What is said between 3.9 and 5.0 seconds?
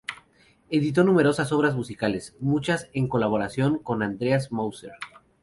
Andreas Moser.